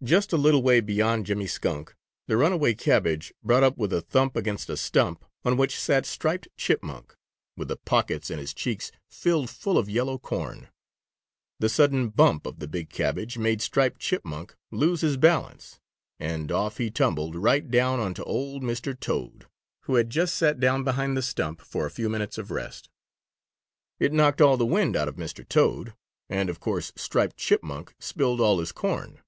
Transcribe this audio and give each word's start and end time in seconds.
Just 0.00 0.32
a 0.32 0.36
little 0.36 0.62
way 0.62 0.78
beyond 0.78 1.26
Jimmy 1.26 1.48
Skunk 1.48 1.96
the 2.28 2.36
runaway 2.36 2.72
cabbage 2.72 3.34
brought 3.42 3.64
up 3.64 3.76
with 3.76 3.92
a 3.92 4.00
thump 4.00 4.36
against 4.36 4.70
a 4.70 4.76
stump 4.76 5.24
on 5.44 5.56
which 5.56 5.76
sat 5.76 6.06
Striped 6.06 6.46
Chipmunk, 6.56 7.16
with 7.56 7.66
the 7.66 7.74
pockets 7.78 8.30
in 8.30 8.38
his 8.38 8.54
cheeks 8.54 8.92
filled 9.08 9.50
full 9.50 9.76
of 9.76 9.90
yellow 9.90 10.16
corn. 10.16 10.68
The 11.58 11.68
sudden 11.68 12.10
bump 12.10 12.46
of 12.46 12.60
the 12.60 12.68
big 12.68 12.90
cabbage 12.90 13.38
made 13.38 13.60
Striped 13.60 14.00
Chipmunk 14.00 14.54
lose 14.70 15.00
his 15.00 15.16
balance, 15.16 15.80
and 16.20 16.52
off 16.52 16.78
he 16.78 16.92
tumbled, 16.92 17.34
right 17.34 17.68
down 17.68 17.98
on 17.98 18.14
to 18.14 18.24
old 18.24 18.62
Mr. 18.62 18.94
Toad, 18.98 19.46
who 19.86 19.96
had 19.96 20.10
just 20.10 20.36
sat 20.36 20.60
down 20.60 20.84
behind 20.84 21.16
the 21.16 21.22
stump 21.22 21.60
for 21.60 21.86
a 21.86 21.90
few 21.90 22.08
minutes 22.08 22.38
of 22.38 22.52
rest. 22.52 22.88
It 23.98 24.12
knocked 24.12 24.40
all 24.40 24.56
the 24.56 24.64
wind 24.64 24.94
out 24.94 25.08
of 25.08 25.16
Mr. 25.16 25.44
Toad, 25.48 25.92
and 26.28 26.48
of 26.48 26.60
course 26.60 26.92
Striped 26.94 27.36
Chipmunk 27.36 27.96
spilled 27.98 28.40
all 28.40 28.60
his 28.60 28.70
corn. 28.70 29.20